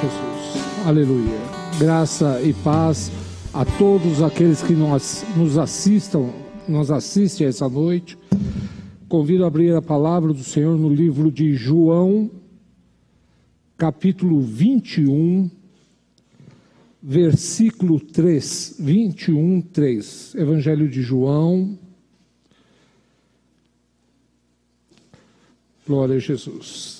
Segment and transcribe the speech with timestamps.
[0.00, 0.86] Jesus.
[0.86, 1.38] Aleluia.
[1.78, 3.12] Graça e paz
[3.52, 6.30] a todos aqueles que nos assistam,
[6.66, 8.16] nos assistem essa noite.
[9.08, 12.30] Convido a abrir a palavra do Senhor no livro de João,
[13.76, 15.50] capítulo 21,
[17.02, 20.34] versículo 3, 21, 3.
[20.36, 21.78] Evangelho de João.
[25.86, 26.99] Glória a Jesus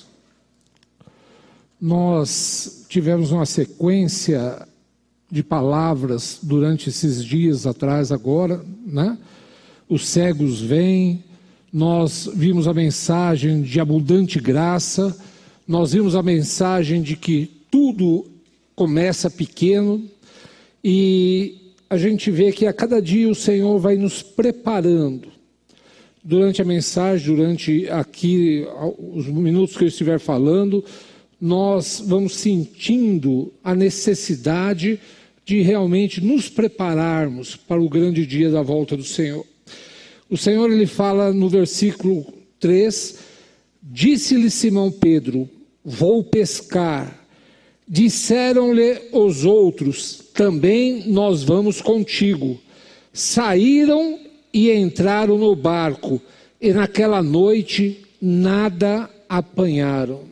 [1.80, 4.66] nós tivemos uma sequência
[5.30, 9.16] de palavras durante esses dias atrás, agora, né?
[9.88, 11.24] Os cegos vêm,
[11.72, 15.16] nós vimos a mensagem de abundante graça,
[15.66, 18.26] nós vimos a mensagem de que tudo
[18.74, 20.04] começa pequeno
[20.82, 25.28] e a gente vê que a cada dia o Senhor vai nos preparando.
[26.22, 28.66] Durante a mensagem, durante aqui
[28.98, 30.84] os minutos que eu estiver falando,
[31.41, 35.01] nós vamos sentindo a necessidade
[35.45, 39.45] de realmente nos prepararmos para o grande dia da volta do Senhor.
[40.29, 42.24] O Senhor ele fala no versículo
[42.61, 43.18] 3:
[43.83, 45.49] Disse-lhe Simão Pedro:
[45.85, 47.18] Vou pescar.
[47.88, 52.61] Disseram-lhe os outros: Também nós vamos contigo.
[53.13, 54.21] Saíram
[54.52, 56.21] e entraram no barco,
[56.61, 60.30] e naquela noite nada apanharam.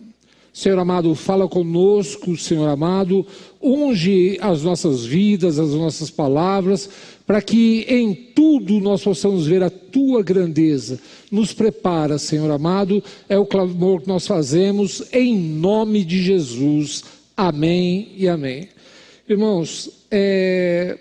[0.58, 3.24] Senhor amado, fala conosco, Senhor amado,
[3.62, 6.90] unge as nossas vidas, as nossas palavras,
[7.24, 10.98] para que em tudo nós possamos ver a tua grandeza.
[11.30, 17.04] Nos prepara, Senhor amado, é o clamor que nós fazemos em nome de Jesus.
[17.36, 18.68] Amém e amém.
[19.28, 20.98] Irmãos, é...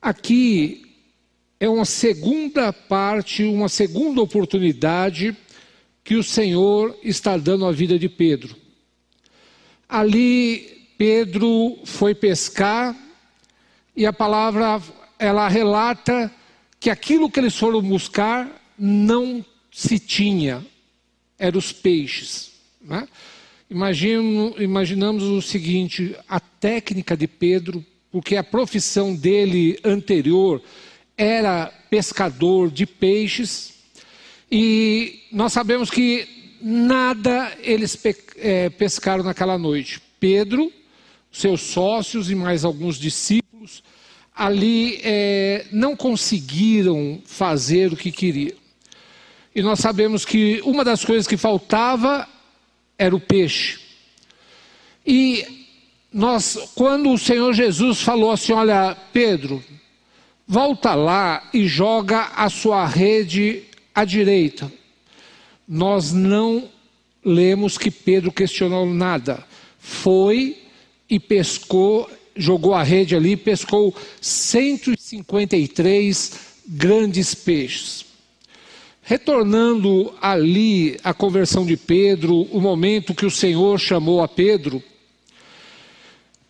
[0.00, 0.82] aqui
[1.58, 5.36] é uma segunda parte, uma segunda oportunidade
[6.04, 8.54] que o Senhor está dando à vida de Pedro.
[9.88, 12.94] Ali Pedro foi pescar
[13.96, 14.80] e a palavra
[15.18, 16.30] ela relata
[16.78, 20.64] que aquilo que eles foram buscar não se tinha,
[21.38, 22.52] eram os peixes.
[22.82, 23.08] Né?
[23.70, 30.62] Imagino, imaginamos o seguinte: a técnica de Pedro, porque a profissão dele anterior
[31.16, 33.73] era pescador de peixes,
[34.56, 36.28] e nós sabemos que
[36.62, 37.98] nada eles
[38.36, 40.00] é, pescaram naquela noite.
[40.20, 40.72] Pedro,
[41.32, 43.82] seus sócios e mais alguns discípulos
[44.32, 48.56] ali é, não conseguiram fazer o que queriam.
[49.52, 52.24] E nós sabemos que uma das coisas que faltava
[52.96, 53.80] era o peixe.
[55.04, 55.66] E
[56.12, 59.60] nós, quando o Senhor Jesus falou assim: Olha, Pedro,
[60.46, 64.70] volta lá e joga a sua rede à direita,
[65.66, 66.68] nós não
[67.24, 69.42] lemos que Pedro questionou nada.
[69.78, 70.58] Foi
[71.08, 76.32] e pescou, jogou a rede ali, pescou 153
[76.66, 78.04] grandes peixes.
[79.02, 84.82] Retornando ali à conversão de Pedro, o momento que o Senhor chamou a Pedro,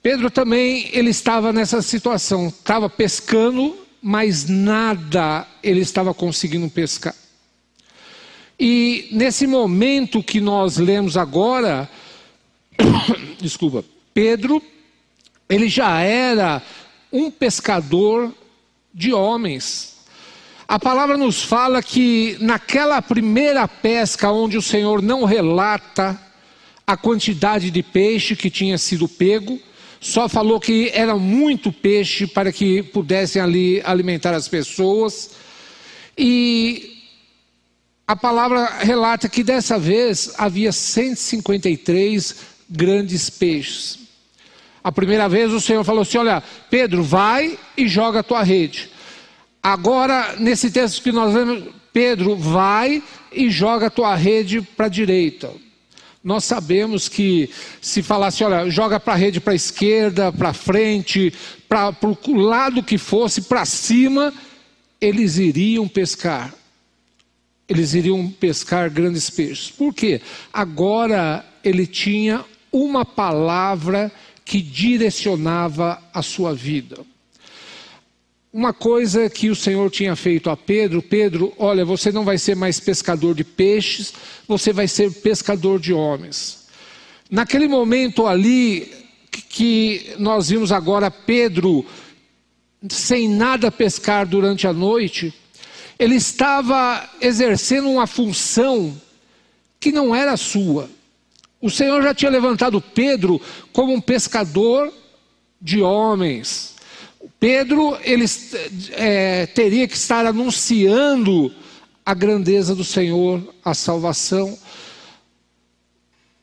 [0.00, 7.14] Pedro também ele estava nessa situação, estava pescando, mas nada ele estava conseguindo pescar.
[8.58, 11.88] E nesse momento que nós lemos agora,
[13.40, 14.62] desculpa, Pedro,
[15.48, 16.62] ele já era
[17.12, 18.32] um pescador
[18.92, 19.94] de homens.
[20.66, 26.18] A palavra nos fala que naquela primeira pesca, onde o Senhor não relata
[26.86, 29.60] a quantidade de peixe que tinha sido pego,
[30.00, 35.30] só falou que era muito peixe para que pudessem ali alimentar as pessoas.
[36.16, 36.93] E
[38.06, 42.36] a palavra relata que dessa vez havia 153
[42.68, 43.98] grandes peixes.
[44.82, 48.90] A primeira vez o Senhor falou assim: Olha, Pedro, vai e joga a tua rede.
[49.62, 51.64] Agora, nesse texto que nós lemos,
[51.94, 53.02] Pedro, vai
[53.32, 55.50] e joga a tua rede para a direita.
[56.22, 57.48] Nós sabemos que
[57.80, 61.32] se falasse, olha, joga para a rede para a esquerda, para frente,
[61.68, 64.32] para o lado que fosse, para cima,
[65.00, 66.52] eles iriam pescar
[67.68, 69.70] eles iriam pescar grandes peixes.
[69.70, 70.20] Por quê?
[70.52, 74.12] Agora ele tinha uma palavra
[74.44, 76.98] que direcionava a sua vida.
[78.52, 82.54] Uma coisa que o Senhor tinha feito a Pedro: Pedro, olha, você não vai ser
[82.54, 84.12] mais pescador de peixes,
[84.46, 86.68] você vai ser pescador de homens.
[87.30, 88.92] Naquele momento ali,
[89.48, 91.84] que nós vimos agora Pedro
[92.88, 95.32] sem nada pescar durante a noite,
[95.98, 98.94] ele estava exercendo uma função
[99.78, 100.88] que não era sua.
[101.60, 103.40] O Senhor já tinha levantado Pedro
[103.72, 104.92] como um pescador
[105.60, 106.74] de homens.
[107.40, 108.24] Pedro ele
[108.92, 111.54] é, teria que estar anunciando
[112.04, 114.58] a grandeza do Senhor, a salvação.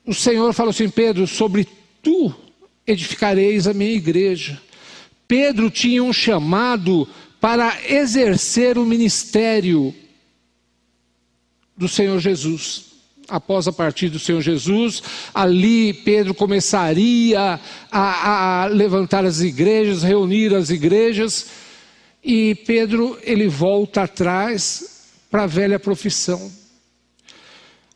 [0.06, 1.68] O Senhor falou assim: Pedro, sobre
[2.02, 2.34] tu
[2.86, 4.60] edificareis a minha igreja.
[5.28, 7.08] Pedro tinha um chamado
[7.42, 9.94] para exercer o ministério
[11.76, 12.92] do Senhor Jesus
[13.28, 15.02] após a partida do Senhor Jesus,
[15.34, 17.60] ali Pedro começaria
[17.90, 21.48] a, a, levantar as igrejas, reunir as igrejas,
[22.24, 26.52] e Pedro ele volta atrás para a velha profissão.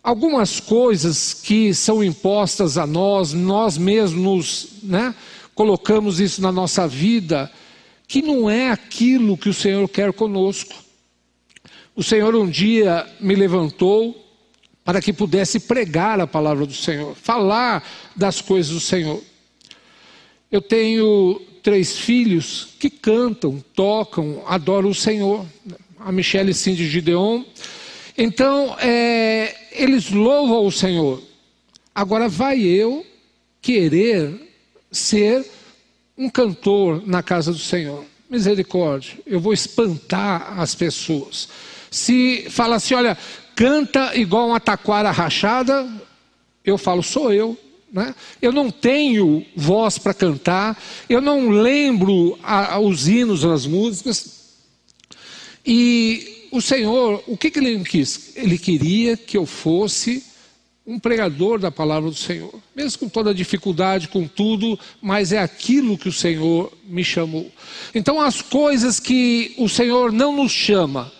[0.01, 5.13] Algumas coisas que são impostas a nós, nós mesmos né,
[5.53, 7.51] colocamos isso na nossa vida,
[8.07, 10.75] que não é aquilo que o Senhor quer conosco.
[11.95, 14.21] O Senhor um dia me levantou
[14.83, 17.83] para que pudesse pregar a palavra do Senhor, falar
[18.15, 19.21] das coisas do Senhor.
[20.51, 25.45] Eu tenho três filhos que cantam, tocam, adoram o Senhor.
[25.99, 27.43] A Michelle Cindy Gideon.
[28.15, 31.19] Então, é, eles louvam o Senhor.
[31.93, 33.03] Agora, vai eu
[33.59, 34.39] querer
[34.91, 35.43] ser
[36.17, 38.05] um cantor na casa do Senhor.
[38.29, 41.47] Misericórdia, eu vou espantar as pessoas.
[41.91, 43.17] Se fala assim, olha,
[43.55, 45.87] canta igual uma taquara rachada,
[46.63, 47.57] eu falo, sou eu.
[47.91, 48.13] Né?
[48.41, 50.77] Eu não tenho voz para cantar,
[51.07, 54.43] eu não lembro a, a, os hinos nas músicas.
[55.65, 58.35] E o Senhor, o que, que ele quis?
[58.35, 60.23] Ele queria que eu fosse
[60.85, 65.39] um pregador da palavra do Senhor, mesmo com toda a dificuldade, com tudo, mas é
[65.39, 67.51] aquilo que o Senhor me chamou.
[67.93, 71.11] Então, as coisas que o Senhor não nos chama,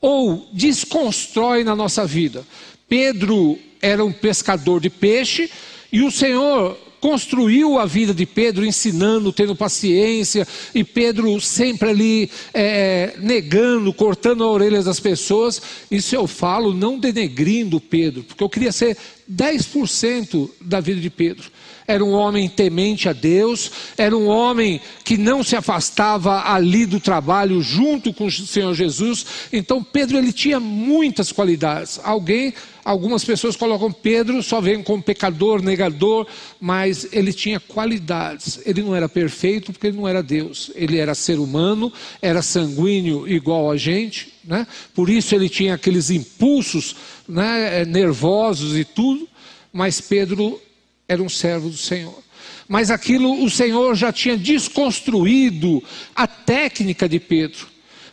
[0.00, 2.44] ou desconstrói na nossa vida.
[2.88, 5.50] Pedro era um pescador de peixe
[5.90, 12.30] e o Senhor construiu a vida de Pedro ensinando, tendo paciência, e Pedro sempre ali
[12.54, 15.60] é, negando, cortando a orelha das pessoas.
[15.90, 18.96] Isso eu falo não denegrindo Pedro, porque eu queria ser
[19.30, 21.50] 10% da vida de Pedro.
[21.86, 26.98] Era um homem temente a Deus, era um homem que não se afastava ali do
[26.98, 29.26] trabalho junto com o Senhor Jesus.
[29.52, 32.00] Então Pedro ele tinha muitas qualidades.
[32.02, 36.26] Alguém, algumas pessoas colocam Pedro só vem como pecador, negador,
[36.58, 38.60] mas ele tinha qualidades.
[38.64, 40.70] Ele não era perfeito porque ele não era Deus.
[40.74, 41.92] Ele era ser humano,
[42.22, 44.66] era sanguíneo igual a gente, né?
[44.94, 46.96] Por isso ele tinha aqueles impulsos,
[47.28, 49.28] né, nervosos e tudo.
[49.72, 50.60] Mas Pedro
[51.08, 52.22] era um servo do Senhor.
[52.68, 55.82] Mas aquilo o Senhor já tinha desconstruído
[56.14, 57.66] a técnica de Pedro.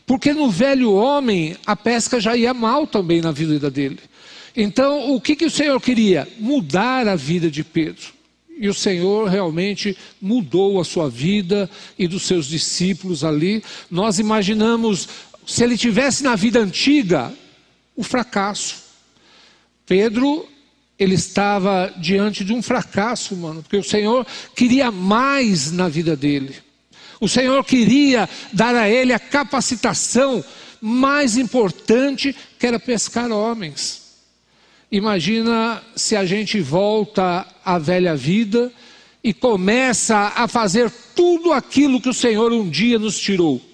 [0.05, 3.99] Porque no velho homem a pesca já ia mal também na vida dele.
[4.55, 6.27] Então, o que, que o Senhor queria?
[6.37, 8.07] Mudar a vida de Pedro.
[8.59, 13.63] E o Senhor realmente mudou a sua vida e dos seus discípulos ali.
[13.89, 15.07] Nós imaginamos,
[15.51, 17.33] se ele tivesse na vida antiga,
[17.93, 18.83] o fracasso.
[19.85, 20.47] Pedro
[20.97, 24.25] ele estava diante de um fracasso, mano, porque o Senhor
[24.55, 26.55] queria mais na vida dele.
[27.19, 30.41] O Senhor queria dar a ele a capacitação
[30.79, 34.03] mais importante, que era pescar homens.
[34.89, 38.71] Imagina se a gente volta à velha vida
[39.21, 43.70] e começa a fazer tudo aquilo que o Senhor um dia nos tirou.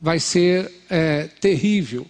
[0.00, 2.06] Vai ser é, terrível.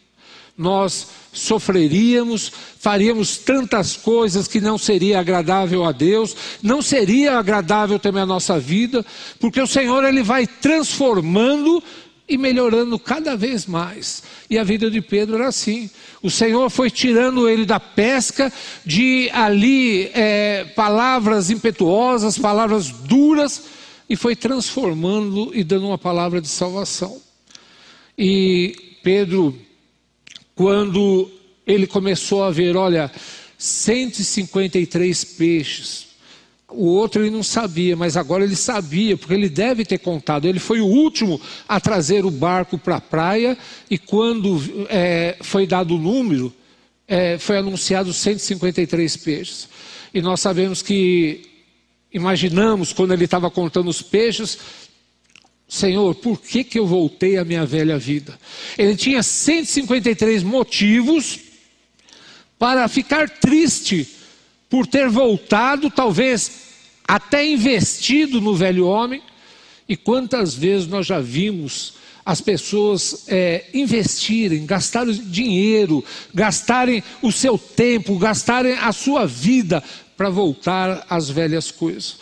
[0.56, 8.22] Nós sofreríamos, faríamos tantas coisas que não seria agradável a Deus, não seria agradável também
[8.22, 9.04] a nossa vida,
[9.38, 11.82] porque o Senhor ele vai transformando
[12.28, 14.22] e melhorando cada vez mais.
[14.48, 15.90] E a vida de Pedro era assim.
[16.22, 18.52] O Senhor foi tirando ele da pesca,
[18.84, 23.64] de ali é, palavras impetuosas, palavras duras,
[24.08, 27.20] e foi transformando e dando uma palavra de salvação.
[28.18, 29.58] E Pedro
[30.60, 31.30] quando
[31.66, 33.10] ele começou a ver, olha,
[33.56, 36.08] 153 peixes.
[36.68, 40.46] O outro ele não sabia, mas agora ele sabia, porque ele deve ter contado.
[40.46, 43.56] Ele foi o último a trazer o barco para a praia,
[43.88, 46.52] e quando é, foi dado o número,
[47.08, 49.66] é, foi anunciado 153 peixes.
[50.12, 51.40] E nós sabemos que,
[52.12, 54.58] imaginamos, quando ele estava contando os peixes,
[55.70, 58.36] Senhor, por que, que eu voltei à minha velha vida?
[58.76, 61.38] Ele tinha 153 motivos
[62.58, 64.08] para ficar triste
[64.68, 66.50] por ter voltado, talvez
[67.06, 69.22] até investido no velho homem.
[69.88, 71.94] E quantas vezes nós já vimos
[72.26, 79.82] as pessoas é, investirem, gastarem dinheiro, gastarem o seu tempo, gastarem a sua vida
[80.16, 82.18] para voltar às velhas coisas.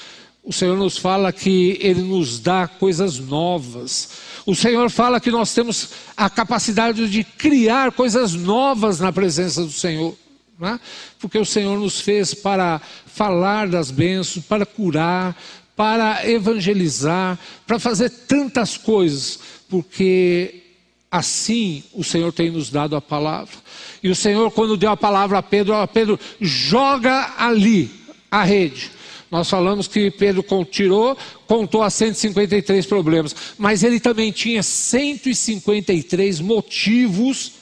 [0.49, 4.09] O Senhor nos fala que Ele nos dá coisas novas.
[4.47, 9.71] O Senhor fala que nós temos a capacidade de criar coisas novas na presença do
[9.71, 10.17] Senhor.
[10.59, 10.81] Né?
[11.19, 15.37] Porque o Senhor nos fez para falar das bênçãos, para curar,
[15.77, 19.39] para evangelizar, para fazer tantas coisas,
[19.69, 20.63] porque
[21.11, 23.55] assim o Senhor tem nos dado a palavra.
[24.03, 27.91] E o Senhor, quando deu a palavra a Pedro, a Pedro joga ali
[28.31, 28.97] a rede.
[29.31, 31.17] Nós falamos que Pedro tirou,
[31.47, 37.53] contou a 153 problemas, mas ele também tinha 153 motivos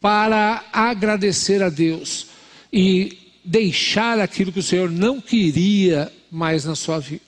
[0.00, 2.26] para agradecer a Deus
[2.72, 7.22] e deixar aquilo que o Senhor não queria mais na sua vida.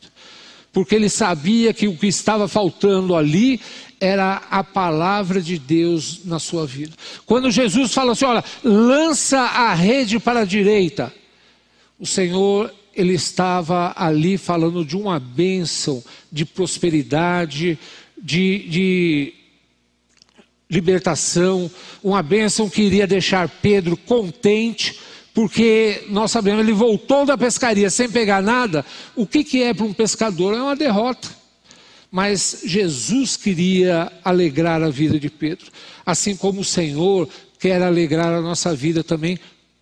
[0.73, 3.61] Porque ele sabia que o que estava faltando ali
[4.01, 6.95] era a palavra de Deus na sua vida.
[7.27, 11.13] Quando Jesus fala assim: olha, lança a rede para a direita,
[11.99, 16.03] o Senhor, ele estava ali falando de uma bênção,
[16.33, 17.79] de prosperidade,
[18.21, 19.35] de, de
[20.69, 21.71] libertação,
[22.03, 24.99] uma bênção que iria deixar Pedro contente,
[25.33, 28.85] porque nós sabemos, ele voltou da pescaria sem pegar nada.
[29.15, 30.53] O que, que é para um pescador?
[30.55, 31.29] É uma derrota.
[32.11, 35.71] Mas Jesus queria alegrar a vida de Pedro,
[36.05, 37.29] assim como o Senhor
[37.61, 39.39] quer alegrar a nossa vida também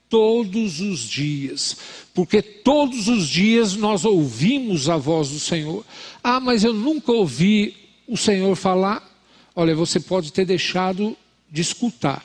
[0.09, 1.77] todos os dias,
[2.17, 5.85] porque todos os dias nós ouvimos a voz do Senhor.
[6.25, 7.77] Ah, mas eu nunca ouvi
[8.09, 9.07] o Senhor falar.
[9.55, 11.15] Olha, você pode ter deixado
[11.53, 12.25] de escutar.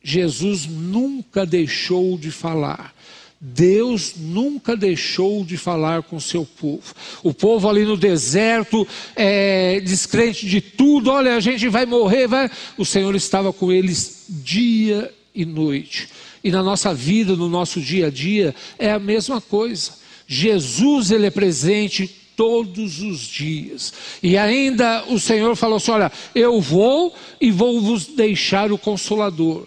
[0.00, 2.94] Jesus nunca deixou de falar.
[3.40, 6.94] Deus nunca deixou de falar com o seu povo.
[7.24, 8.86] O povo ali no deserto,
[9.16, 12.48] é, descrente de tudo, olha, a gente vai morrer, vai.
[12.78, 16.08] O Senhor estava com eles dia e noite.
[16.42, 19.92] E na nossa vida, no nosso dia a dia, é a mesma coisa.
[20.26, 23.92] Jesus, ele é presente todos os dias.
[24.22, 29.66] E ainda o Senhor falou assim: Olha, eu vou e vou vos deixar o consolador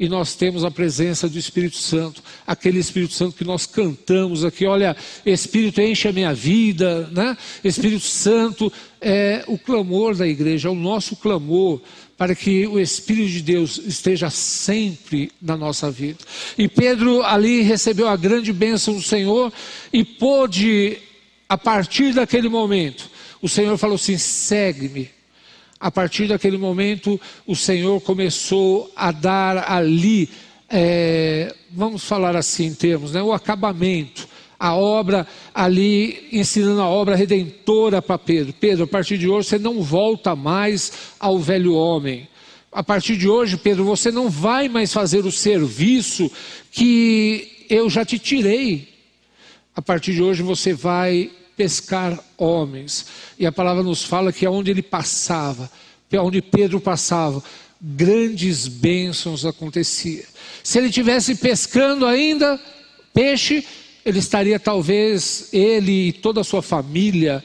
[0.00, 4.64] e nós temos a presença do Espírito Santo, aquele Espírito Santo que nós cantamos aqui,
[4.64, 4.96] olha,
[5.26, 7.36] Espírito enche a minha vida, né?
[7.62, 11.82] Espírito Santo é o clamor da igreja, é o nosso clamor
[12.20, 16.18] para que o Espírito de Deus esteja sempre na nossa vida.
[16.58, 19.50] E Pedro ali recebeu a grande bênção do Senhor
[19.90, 20.98] e pôde,
[21.48, 23.10] a partir daquele momento,
[23.40, 25.08] o Senhor falou assim: segue-me
[25.80, 30.28] a partir daquele momento, o Senhor começou a dar ali,
[30.68, 34.28] é, vamos falar assim em termos, né, o acabamento,
[34.60, 38.52] a obra ali, ensinando a obra redentora para Pedro.
[38.52, 42.28] Pedro, a partir de hoje você não volta mais ao velho homem.
[42.70, 46.30] A partir de hoje, Pedro, você não vai mais fazer o serviço
[46.70, 48.86] que eu já te tirei.
[49.74, 53.06] A partir de hoje você vai pescar homens.
[53.38, 55.70] E a palavra nos fala que aonde ele passava,
[56.12, 57.42] onde Pedro passava,
[57.80, 60.26] grandes bênçãos aconteciam.
[60.62, 62.60] Se ele tivesse pescando ainda
[63.14, 63.64] peixe,
[64.10, 67.42] ele estaria talvez ele e toda a sua família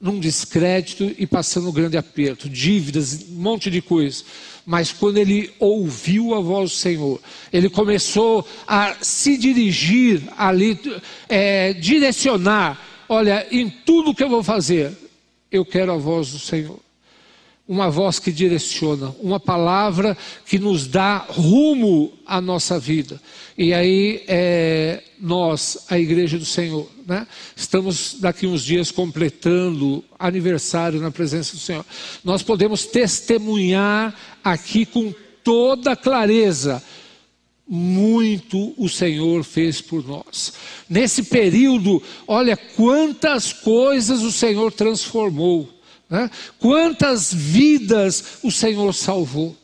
[0.00, 4.24] num descrédito e passando um grande aperto, dívidas, um monte de coisas.
[4.66, 7.20] Mas quando ele ouviu a voz do Senhor,
[7.52, 10.78] ele começou a se dirigir ali,
[11.28, 14.92] é, direcionar Olha, em tudo que eu vou fazer,
[15.50, 16.78] eu quero a voz do Senhor.
[17.66, 23.18] Uma voz que direciona, uma palavra que nos dá rumo à nossa vida.
[23.56, 27.26] E aí, é, nós, a Igreja do Senhor, né?
[27.56, 31.86] estamos daqui uns dias completando aniversário na presença do Senhor.
[32.22, 36.82] Nós podemos testemunhar aqui com toda clareza
[37.66, 40.52] muito o Senhor fez por nós.
[40.88, 45.68] Nesse período, olha quantas coisas o Senhor transformou,
[46.14, 46.30] né?
[46.60, 49.56] quantas vidas o Senhor salvou.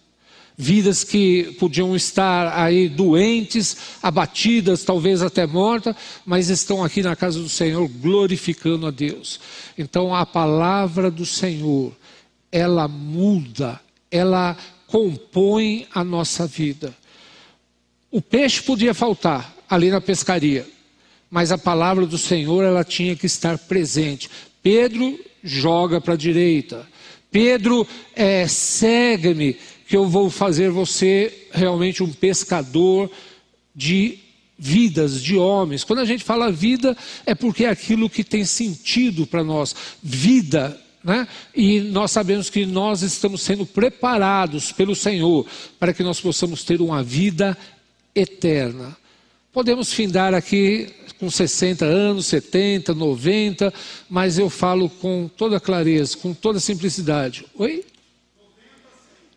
[0.58, 7.40] Vidas que podiam estar aí doentes, abatidas, talvez até mortas, mas estão aqui na casa
[7.40, 9.40] do Senhor glorificando a Deus.
[9.78, 11.96] Então a palavra do Senhor,
[12.52, 13.80] ela muda,
[14.10, 14.54] ela
[14.86, 16.94] compõe a nossa vida.
[18.10, 20.68] O peixe podia faltar ali na pescaria,
[21.30, 24.28] mas a palavra do Senhor ela tinha que estar presente.
[24.62, 26.86] Pedro joga para a direita.
[27.30, 29.56] Pedro, é, segue-me,
[29.88, 33.10] que eu vou fazer você realmente um pescador
[33.74, 34.18] de
[34.56, 35.82] vidas, de homens.
[35.82, 39.74] Quando a gente fala vida, é porque é aquilo que tem sentido para nós.
[40.02, 41.26] Vida Né?
[41.54, 45.46] E nós sabemos que nós estamos sendo preparados pelo Senhor
[45.78, 47.56] para que nós possamos ter uma vida
[48.14, 48.96] eterna.
[49.52, 50.88] Podemos findar aqui
[51.18, 53.74] com 60 anos, 70, 90,
[54.08, 57.44] mas eu falo com toda clareza, com toda simplicidade.
[57.56, 57.84] Oi?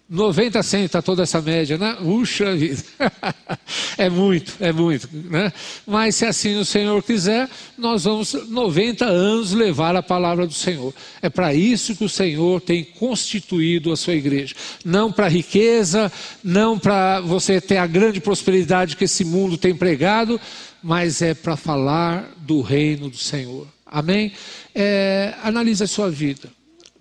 [0.09, 1.95] 90 100 está toda essa média, né?
[1.99, 2.83] Puxa vida.
[3.97, 5.51] é muito, é muito, né?
[5.87, 10.93] Mas se assim o Senhor quiser, nós vamos 90 anos levar a palavra do Senhor.
[11.21, 14.53] É para isso que o Senhor tem constituído a sua igreja.
[14.83, 16.11] Não para riqueza,
[16.43, 20.39] não para você ter a grande prosperidade que esse mundo tem pregado,
[20.83, 23.67] mas é para falar do reino do Senhor.
[23.85, 24.33] Amém?
[24.75, 26.49] É, analise a sua vida.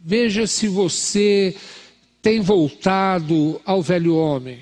[0.05, 1.55] Veja se você
[2.23, 4.61] tem voltado ao velho homem,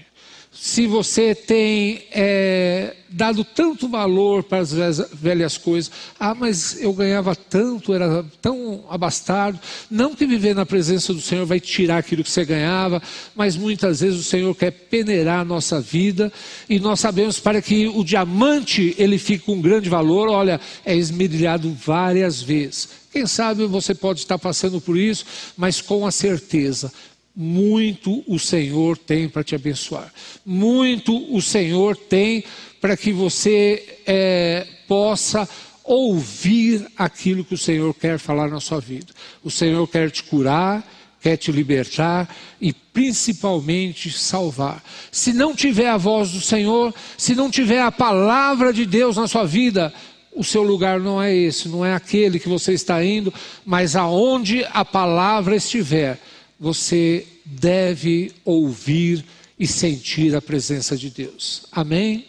[0.62, 7.34] se você tem é, dado tanto valor para as velhas coisas, ah, mas eu ganhava
[7.34, 9.58] tanto, era tão abastado.
[9.90, 13.00] Não que viver na presença do Senhor vai tirar aquilo que você ganhava,
[13.34, 16.30] mas muitas vezes o Senhor quer peneirar a nossa vida
[16.68, 21.72] e nós sabemos para que o diamante ele fique com grande valor, olha, é esmerilhado
[21.72, 23.00] várias vezes.
[23.12, 25.24] Quem sabe você pode estar passando por isso,
[25.56, 26.92] mas com a certeza,
[27.34, 30.12] muito o Senhor tem para te abençoar.
[30.44, 32.44] Muito o Senhor tem
[32.80, 35.48] para que você é, possa
[35.84, 39.12] ouvir aquilo que o Senhor quer falar na sua vida.
[39.42, 40.86] O Senhor quer te curar,
[41.20, 44.82] quer te libertar e principalmente salvar.
[45.10, 49.28] Se não tiver a voz do Senhor, se não tiver a palavra de Deus na
[49.28, 49.92] sua vida,
[50.34, 53.32] o seu lugar não é esse, não é aquele que você está indo,
[53.64, 56.18] mas aonde a palavra estiver
[56.60, 59.24] você deve ouvir
[59.58, 61.64] e sentir a presença de Deus.
[61.72, 62.26] Amém?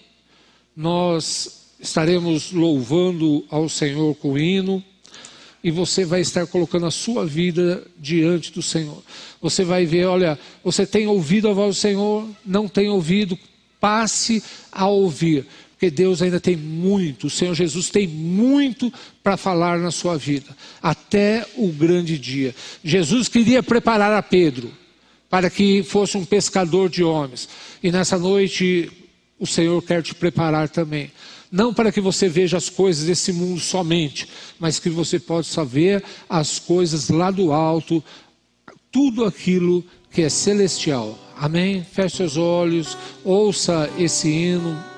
[0.73, 4.81] Nós estaremos louvando ao Senhor com hino
[5.61, 9.03] e você vai estar colocando a sua vida diante do Senhor.
[9.41, 13.37] Você vai ver, olha, você tem ouvido a voz do Senhor, não tem ouvido,
[13.81, 15.45] passe a ouvir
[15.81, 20.55] porque Deus ainda tem muito, o Senhor Jesus tem muito para falar na sua vida,
[20.79, 22.53] até o grande dia.
[22.83, 24.71] Jesus queria preparar a Pedro
[25.27, 27.49] para que fosse um pescador de homens,
[27.81, 28.91] e nessa noite
[29.39, 31.11] o Senhor quer te preparar também.
[31.51, 34.27] Não para que você veja as coisas desse mundo somente,
[34.59, 38.03] mas que você possa ver as coisas lá do alto,
[38.91, 41.17] tudo aquilo que é celestial.
[41.35, 41.83] Amém?
[41.91, 44.90] Feche seus olhos, ouça esse hino.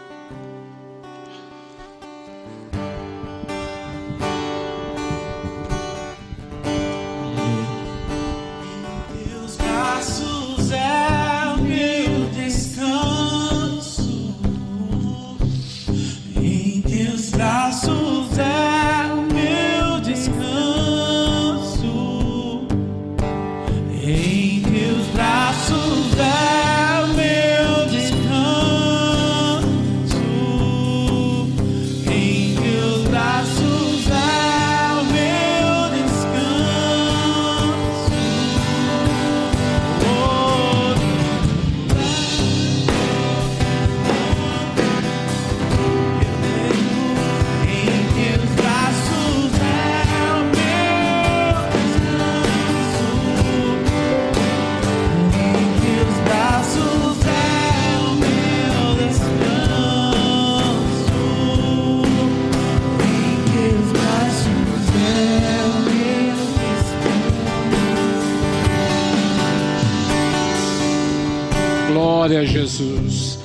[72.34, 73.38] Glória a Jesus.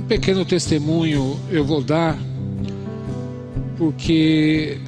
[0.00, 2.18] Um pequeno testemunho eu vou dar,
[3.76, 4.78] porque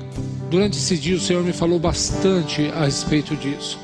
[0.50, 3.78] durante esse dia o Senhor me falou bastante a respeito disso.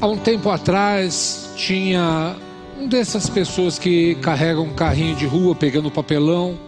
[0.00, 2.34] Há um tempo atrás tinha
[2.80, 6.58] um dessas pessoas que carregam um carrinho de rua pegando papelão.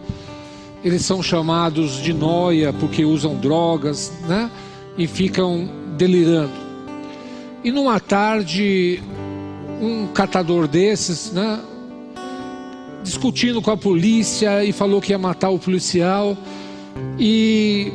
[0.85, 4.51] Eles são chamados de noia porque usam drogas, né?
[4.99, 6.53] E ficam delirando.
[7.65, 9.03] E numa tarde,
[9.83, 11.61] um catador desses, né?
[13.03, 16.37] Discutindo com a polícia e falou que ia matar o policial.
[17.19, 17.93] E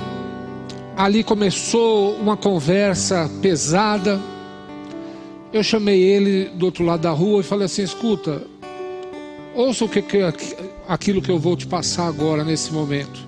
[0.98, 4.20] ali começou uma conversa pesada.
[5.54, 8.44] Eu chamei ele do outro lado da rua e falei assim: escuta,
[9.56, 10.18] ouça o que, que
[10.90, 13.26] aquilo que eu vou te passar agora nesse momento.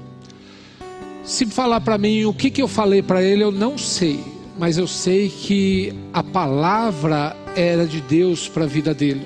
[1.23, 4.19] Se falar para mim o que, que eu falei para ele, eu não sei,
[4.59, 9.21] mas eu sei que a palavra era de Deus para a vida dele.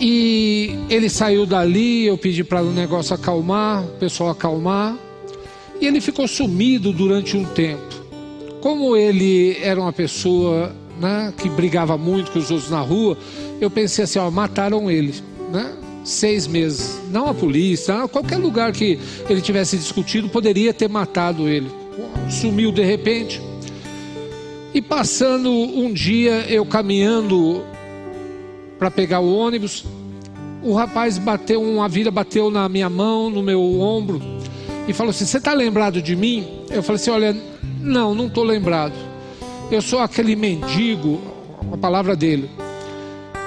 [0.00, 4.96] E ele saiu dali, eu pedi para o negócio acalmar, o pessoal acalmar,
[5.80, 7.96] e ele ficou sumido durante um tempo.
[8.60, 13.16] como ele era uma pessoa né, que brigava muito com os outros na rua,
[13.60, 15.14] eu pensei assim: ó, mataram ele,
[15.52, 15.72] né?
[16.04, 17.00] Seis meses.
[17.10, 18.98] Não a polícia, qualquer lugar que
[19.28, 21.70] ele tivesse discutido poderia ter matado ele.
[22.30, 23.40] Sumiu de repente.
[24.76, 27.64] E passando um dia, eu caminhando
[28.78, 29.86] para pegar o ônibus,
[30.62, 34.20] o rapaz bateu, uma vida bateu na minha mão, no meu ombro,
[34.86, 36.46] e falou assim: Você está lembrado de mim?
[36.68, 37.34] Eu falei assim: Olha,
[37.80, 38.92] não, não estou lembrado.
[39.70, 41.22] Eu sou aquele mendigo,
[41.72, 42.50] a palavra dele,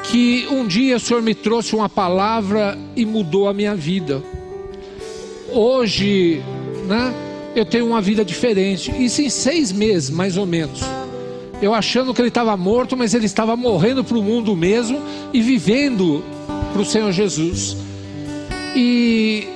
[0.05, 4.23] que um dia o Senhor me trouxe uma palavra e mudou a minha vida.
[5.51, 6.41] Hoje,
[6.87, 7.13] né,
[7.55, 8.91] eu tenho uma vida diferente.
[8.97, 10.81] Isso em seis meses, mais ou menos.
[11.61, 15.01] Eu achando que ele estava morto, mas ele estava morrendo para o mundo mesmo
[15.33, 16.23] e vivendo
[16.71, 17.75] para o Senhor Jesus.
[18.75, 19.47] E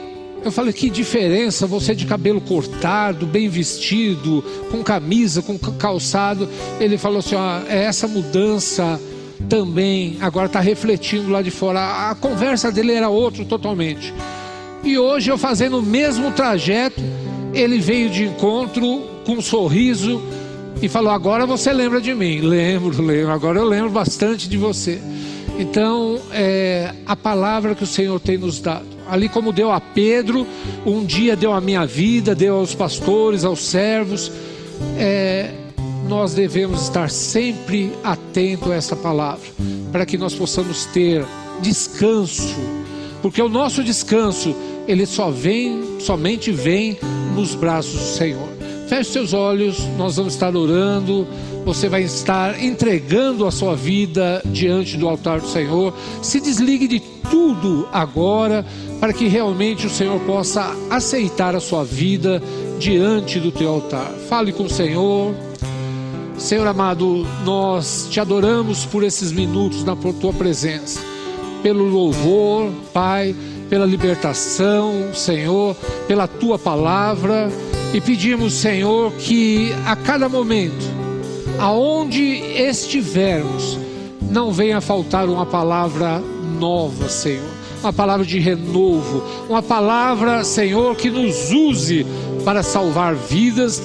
[0.43, 6.49] eu falei, que diferença você de cabelo cortado, bem vestido, com camisa, com calçado.
[6.79, 8.99] Ele falou assim: ó, é essa mudança
[9.47, 12.09] também agora está refletindo lá de fora.
[12.09, 14.13] A conversa dele era outra totalmente.
[14.83, 17.01] E hoje eu fazendo o mesmo trajeto,
[17.53, 20.21] ele veio de encontro com um sorriso
[20.83, 22.41] e falou: Agora você lembra de mim.
[22.41, 23.31] Lembro, lembro.
[23.31, 25.01] Agora eu lembro bastante de você.
[25.57, 30.45] Então, é, a palavra que o Senhor tem nos dado, ali como deu a Pedro,
[30.85, 34.31] um dia deu a minha vida, deu aos pastores, aos servos,
[34.97, 35.51] é,
[36.09, 39.47] nós devemos estar sempre atento a essa palavra,
[39.91, 41.23] para que nós possamos ter
[41.61, 42.55] descanso,
[43.21, 44.55] porque o nosso descanso
[44.87, 46.97] ele só vem, somente vem
[47.35, 48.52] nos braços do Senhor.
[48.93, 51.27] Feche seus olhos, nós vamos estar orando.
[51.65, 55.95] Você vai estar entregando a sua vida diante do altar do Senhor.
[56.21, 58.63] Se desligue de tudo agora,
[58.99, 62.39] para que realmente o Senhor possa aceitar a sua vida
[62.77, 64.11] diante do teu altar.
[64.29, 65.33] Fale com o Senhor.
[66.37, 70.99] Senhor amado, nós te adoramos por esses minutos na tua presença,
[71.63, 73.33] pelo louvor, Pai
[73.73, 75.75] pela libertação, Senhor,
[76.07, 77.49] pela tua palavra.
[77.93, 80.83] E pedimos, Senhor, que a cada momento,
[81.59, 83.77] aonde estivermos,
[84.31, 86.19] não venha faltar uma palavra
[86.59, 87.53] nova, Senhor.
[87.81, 92.03] Uma palavra de renovo, uma palavra, Senhor, que nos use
[92.43, 93.79] para salvar vidas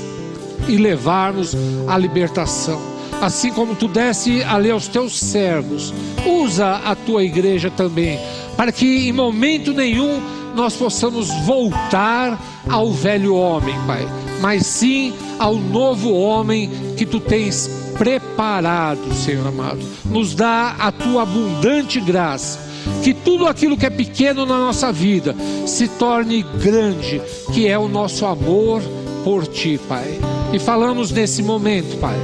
[0.67, 1.55] e levarmos
[1.87, 2.81] à libertação.
[3.21, 5.93] Assim como tu desse ali aos teus servos,
[6.25, 8.19] usa a tua igreja também
[8.59, 10.21] para que em momento nenhum
[10.55, 14.07] nós possamos voltar ao velho homem, Pai,
[14.41, 19.81] mas sim ao novo homem que tu tens preparado, Senhor amado.
[20.05, 22.69] Nos dá a tua abundante graça.
[23.03, 25.35] Que tudo aquilo que é pequeno na nossa vida
[25.67, 27.21] se torne grande,
[27.53, 28.81] que é o nosso amor
[29.25, 30.19] por ti, Pai.
[30.53, 32.17] E falamos nesse momento, Pai,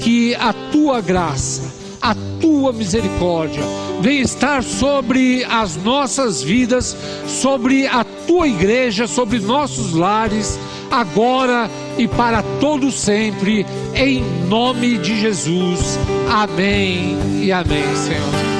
[0.00, 3.62] que a tua graça, a tua misericórdia,
[4.00, 10.58] vem estar sobre as nossas vidas, sobre a tua igreja, sobre nossos lares,
[10.90, 15.98] agora e para todo sempre, em nome de Jesus.
[16.30, 18.59] Amém e amém, Senhor.